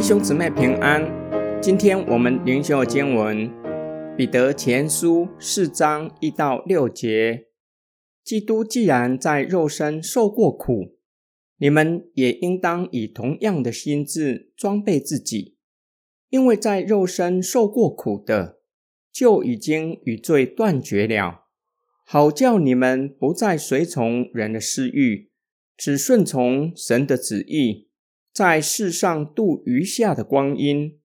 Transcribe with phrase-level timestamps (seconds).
[0.00, 1.02] 弟兄姊妹平安。
[1.60, 3.50] 今天我们灵修经文
[4.16, 7.48] 《彼得前书》四章一到六节。
[8.22, 10.96] 基督既然在肉身受过苦，
[11.56, 15.56] 你们也应当以同样的心智装备自己，
[16.30, 18.60] 因为在肉身受过苦的，
[19.12, 21.48] 就已经与罪断绝了，
[22.04, 25.32] 好叫你们不再随从人的私欲，
[25.76, 27.87] 只顺从神的旨意。
[28.38, 31.00] 在世上度余下的光阴，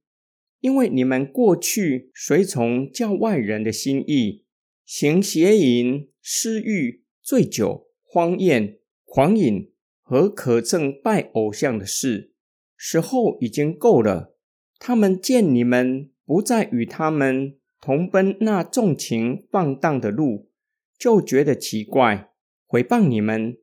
[0.59, 4.45] 因为你们过去随从教外人的心意，
[4.85, 12.33] 行邪淫、私欲、醉酒、荒宴、狂饮和可憎拜偶像的事，
[12.77, 14.37] 时候已经够了。
[14.77, 20.51] 他们见你们不再与他们同奔那纵情放荡的路，
[20.99, 22.29] 就觉得奇怪，
[22.67, 23.57] 回谤你们。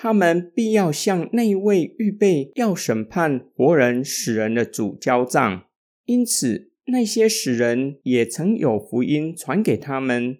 [0.00, 5.64] 他们必要向那位预备要审判活人死人的主交账，
[6.04, 10.38] 因此那些死人也曾有福音传给他们，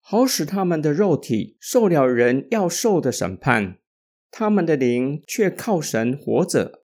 [0.00, 3.76] 好使他们的肉体受了人要受的审判，
[4.30, 6.82] 他们的灵却靠神活着。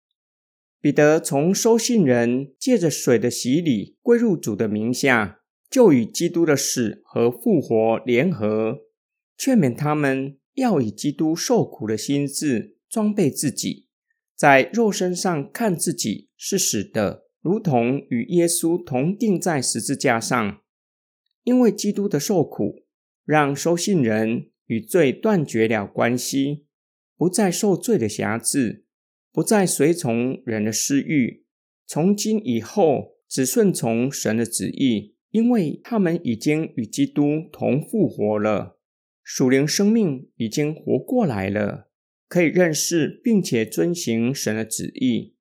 [0.83, 5.39] 彼得从收信人借着水的洗礼归入主的名下，
[5.71, 8.81] 就与基督的死和复活联合，
[9.39, 10.37] 劝勉他们。
[10.55, 13.89] 要以基督受苦的心智装备自己，
[14.35, 20.61] 在肉身上看自己是死的，如同与耶稣同定在十字架上。
[21.45, 22.85] 因为基督的受苦，
[23.25, 26.67] 让收信人与罪断绝了关系，
[27.17, 28.85] 不再受罪的辖制，
[29.33, 31.45] 不再随从人的私欲。
[31.87, 38.79] 从今以后，只顺从神的旨意，因为他们已经与基督同复活了。
[39.23, 41.91] 属灵生命已经活过来了，
[42.29, 45.37] 可以认识并且遵行神的旨意。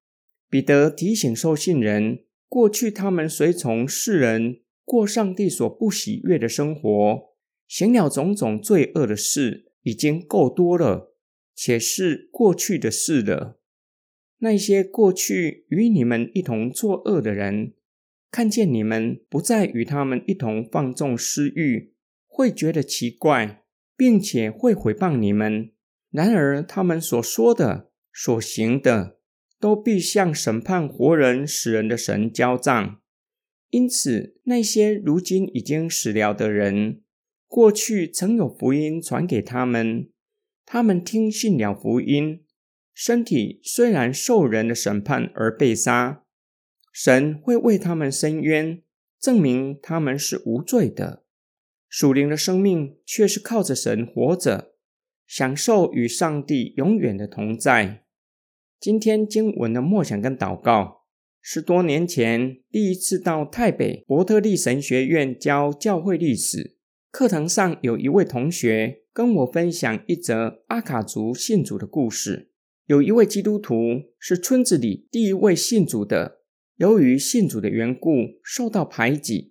[0.49, 7.33] 彼得提醒受信人，过去他们随从世人过上帝所不喜悦的生活，
[7.67, 11.16] 行了种种罪恶的事，已经够多了，
[11.56, 13.59] 且是过去的事了。
[14.39, 17.73] 那些过去与你们一同作恶的人，
[18.29, 21.94] 看见你们不再与他们一同放纵私欲，
[22.27, 23.60] 会觉得奇怪。
[24.01, 25.69] 并且会毁谤你们。
[26.09, 29.19] 然而，他们所说的、所行的，
[29.59, 33.00] 都必向审判活人、死人的神交账。
[33.69, 37.03] 因此，那些如今已经死了的人，
[37.45, 40.09] 过去曾有福音传给他们，
[40.66, 42.44] 他们听信了福音，
[42.95, 46.23] 身体虽然受人的审判而被杀，
[46.91, 48.81] 神会为他们伸冤，
[49.19, 51.23] 证明他们是无罪的。
[51.91, 54.75] 属灵的生命却是靠着神活着，
[55.28, 58.06] 享受与上帝永远的同在。
[58.79, 61.01] 今天经文的默想跟祷告，
[61.41, 66.78] 十多年前第一次到台北伯特利神学院教教会历史
[67.12, 72.51] 课堂上，有一位同学跟我分享一则阿卡族信主的故事。
[72.85, 73.75] 有一位基督徒
[74.18, 76.40] 是村子里第一位信主的，
[76.78, 79.50] 由于信主的缘故，受到排挤。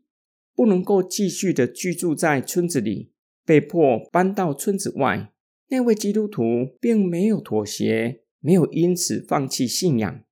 [0.61, 3.13] 不能够继续的居住在村子里，
[3.47, 5.33] 被迫搬到村子外。
[5.71, 10.23] 那位基督徒并没有妥协，没有因此放弃信仰。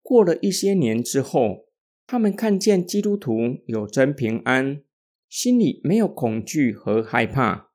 [0.00, 1.66] 过了一些年之后，
[2.06, 4.82] 他们看见基督徒有真平安，
[5.28, 7.70] 心里没有恐惧和害怕，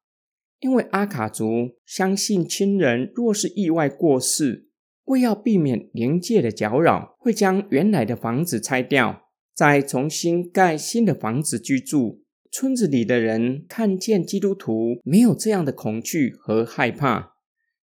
[0.61, 4.69] 因为阿卡族相信亲人若是意外过世，
[5.03, 9.22] 为要避免灵界的搅扰，会将原来的房子拆掉。
[9.53, 17.33] 再重新盖新的房子居住，村子里的人看见基督徒没有这样的恐惧和害怕，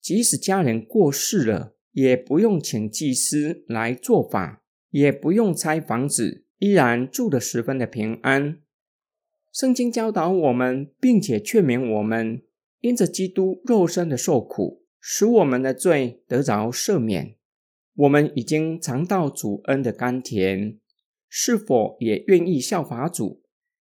[0.01, 8.59] 即使家人过世了，也不用请祭司来做法，也不用拆房子，依然住得十分的平安。
[9.53, 12.43] 圣经教导我们，并且劝勉我们，
[12.81, 17.37] 因着基督肉身的受苦，使我们的罪得着赦免，
[17.95, 20.79] 我们已经尝到主恩的甘甜。
[21.35, 23.43] 是否也愿意效法主，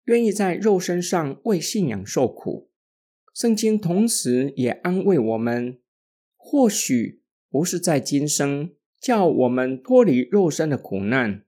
[0.04, 2.68] 愿意在肉身上为信仰受苦？
[3.32, 5.80] 圣经同时也安慰我们：
[6.36, 11.46] 或许不是在今生叫我们脱离肉身的苦难，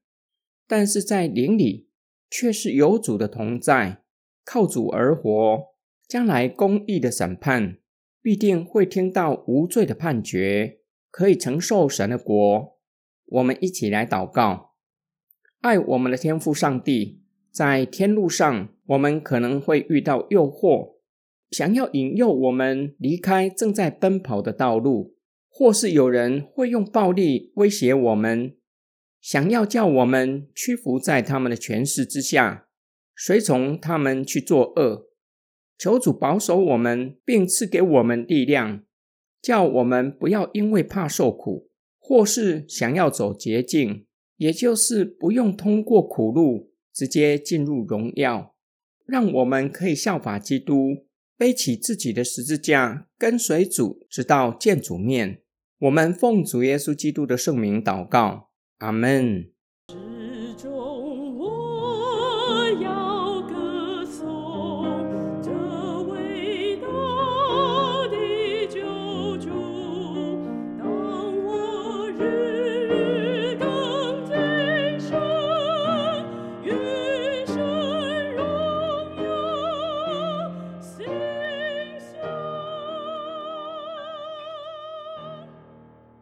[0.67, 1.91] 但是在灵里
[2.31, 4.03] 却是有主的同在，
[4.47, 5.75] 靠主而活。
[6.09, 7.77] 将来公义的审判
[8.23, 10.79] 必定会听到无罪的判决，
[11.11, 12.79] 可以承受神的国。
[13.27, 14.72] 我们一起来祷告。
[15.62, 17.20] 爱我们的天父上帝，
[17.53, 20.97] 在天路上，我们可能会遇到诱惑，
[21.53, 25.14] 想要引诱我们离开正在奔跑的道路，
[25.49, 28.56] 或是有人会用暴力威胁我们。
[29.20, 32.67] 想要叫我们屈服在他们的权势之下，
[33.15, 35.06] 随从他们去做恶。
[35.79, 38.82] 求主保守我们，并赐给我们力量，
[39.41, 41.70] 叫我们不要因为怕受苦，
[42.00, 44.06] 或是想要走捷径，
[44.43, 48.56] 也就是不用通过苦路，直接进入荣耀。
[49.06, 51.06] 让我们可以效法基督，
[51.37, 55.43] 背起自己的十字架，跟随主，直到见主面。
[55.79, 58.50] 我们奉主耶稣基督的圣名祷告。
[58.79, 59.53] 阿门。